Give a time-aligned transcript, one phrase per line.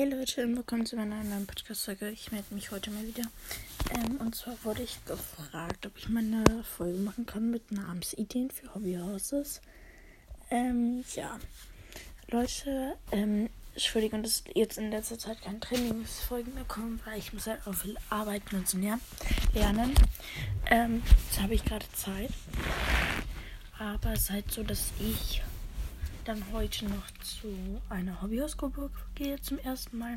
[0.00, 2.08] Hey Leute, willkommen zu meiner neuen Podcast-Folge.
[2.08, 3.24] Ich melde mich heute mal wieder.
[3.94, 8.50] Ähm, und zwar wurde ich gefragt, ob ich mal eine Folge machen kann mit Namensideen
[8.50, 9.60] für Hobbyhouses.
[10.50, 11.38] Ähm, ja.
[12.30, 17.46] Leute, ähm, Entschuldigung, dass jetzt in letzter Zeit keine Trainingsfolgen mehr kommen, weil ich muss
[17.46, 19.94] halt auch viel arbeiten und so lernen.
[20.70, 22.30] Ähm, jetzt habe ich gerade Zeit.
[23.78, 25.42] Aber es ist halt so, dass ich
[26.24, 30.16] dann heute noch zu einer Hobbyhausgruppe gehe zum ersten Mal.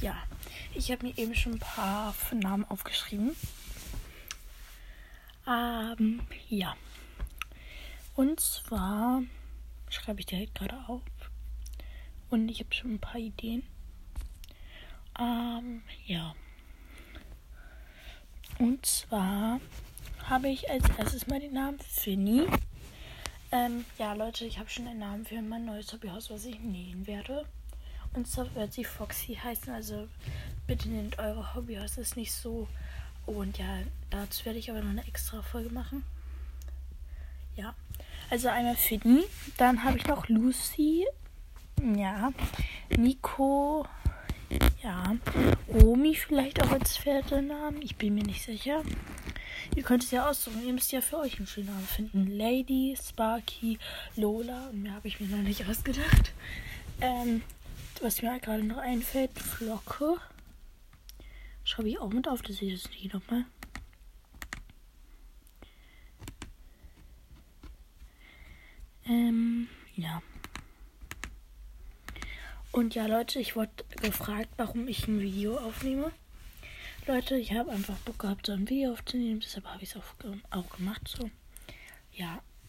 [0.00, 0.16] Ja,
[0.74, 3.34] ich habe mir eben schon ein paar Namen aufgeschrieben.
[5.46, 6.76] Ähm, ja.
[8.14, 9.22] Und zwar
[9.88, 11.02] schreibe ich direkt gerade auf.
[12.30, 13.62] Und ich habe schon ein paar Ideen.
[15.18, 16.34] Ähm, ja.
[18.58, 19.60] Und zwar
[20.24, 22.46] habe ich als erstes mal den Namen Finny.
[23.50, 27.06] Ähm, ja, Leute, ich habe schon einen Namen für mein neues Hobbyhaus, was ich nähen
[27.06, 27.46] werde.
[28.12, 29.72] Und zwar wird sie Foxy heißen.
[29.72, 30.08] Also
[30.66, 32.68] bitte nehmt eure Hobbyhaus, ist nicht so.
[33.24, 33.78] Und ja,
[34.10, 36.04] dazu werde ich aber noch eine extra Folge machen.
[37.56, 37.74] Ja,
[38.30, 39.24] also einmal Fiddy.
[39.56, 41.06] Dann habe ich noch Lucy.
[41.96, 42.32] Ja,
[42.96, 43.86] Nico.
[44.82, 45.16] Ja,
[45.68, 47.82] Omi vielleicht auch als Pferdenamen.
[47.82, 48.82] Ich bin mir nicht sicher.
[49.78, 50.66] Ihr könnt es ja aussuchen.
[50.66, 52.36] Ihr müsst ja für euch einen schönen Namen finden.
[52.36, 53.78] Lady, Sparky,
[54.16, 54.72] Lola.
[54.72, 56.32] Mehr habe ich mir noch nicht ausgedacht.
[57.00, 57.42] Ähm,
[58.02, 60.16] was mir gerade noch einfällt, Flocke.
[61.62, 63.44] Schreibe ich auch mit auf, das sehe ich jetzt nicht nochmal.
[69.06, 70.20] Ähm, ja.
[72.72, 73.70] Und ja, Leute, ich wurde
[74.02, 76.10] gefragt, warum ich ein Video aufnehme.
[77.08, 79.40] Leute, ich habe einfach Bock gehabt, so ein Video aufzunehmen.
[79.40, 80.02] Deshalb habe ich es auch,
[80.50, 81.08] auch gemacht.
[81.08, 81.30] So.
[82.12, 82.42] Ja.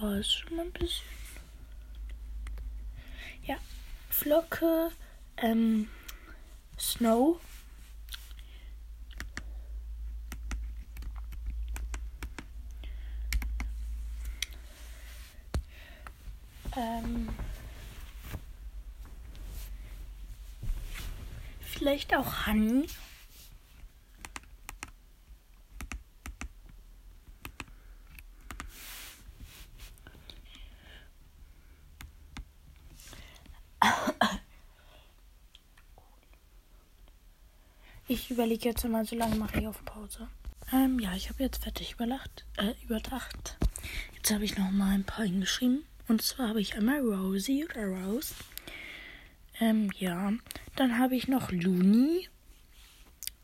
[0.00, 1.04] ja, ist schon mal ein bisschen.
[3.44, 3.58] Ja.
[4.08, 4.92] Flocke,
[5.36, 5.90] ähm,
[6.78, 7.38] Snow.
[16.74, 17.28] Ähm.
[21.82, 22.86] Vielleicht auch Honey.
[38.06, 40.28] Ich überlege jetzt mal, so lange mache ich auf Pause.
[40.72, 43.56] Ähm, ja, ich habe jetzt fertig überlacht, äh, überdacht.
[44.14, 45.84] Jetzt habe ich noch mal ein paar hingeschrieben.
[46.06, 48.34] Und zwar habe ich einmal Rosie oder Rose.
[49.62, 50.32] Ähm, ja.
[50.74, 52.28] Dann habe ich noch Looney.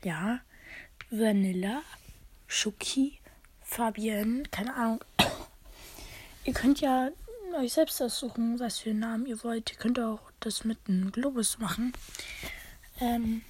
[0.03, 0.41] Ja.
[1.11, 1.83] Vanilla.
[2.49, 3.21] Schuki.
[3.63, 4.43] Fabienne.
[4.51, 5.05] Keine Ahnung.
[6.45, 7.11] ihr könnt ja
[7.57, 9.71] euch selbst aussuchen, was für einen Namen ihr wollt.
[9.71, 11.93] Ihr könnt auch das mit einem Globus machen.
[13.01, 13.43] Ähm,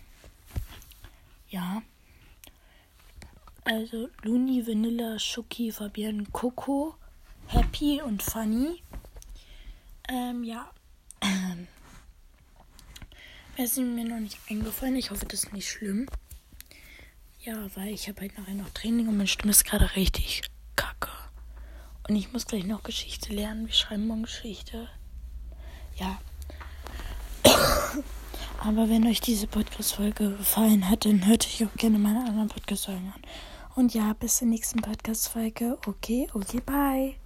[1.48, 1.82] ja.
[3.64, 6.96] Also Luni, Vanilla, Schuki, Fabienne, Coco,
[7.46, 8.82] Happy und Funny.
[10.10, 10.70] Ähm, ja.
[13.60, 14.94] Es ist mir noch nicht eingefallen.
[14.94, 16.06] Ich hoffe, das ist nicht schlimm.
[17.40, 20.42] Ja, weil ich habe halt nachher noch Training und meine Stimme ist gerade richtig
[20.76, 21.10] kacke.
[22.08, 23.66] Und ich muss gleich noch Geschichte lernen.
[23.66, 24.88] Wir schreiben morgen Geschichte.
[25.96, 26.20] Ja.
[28.62, 33.12] Aber wenn euch diese Podcast-Folge gefallen hat, dann hört euch auch gerne meine anderen Podcast-Folgen
[33.12, 33.22] an.
[33.74, 35.78] Und ja, bis zur nächsten Podcast-Folge.
[35.84, 37.16] Okay, okay, bye.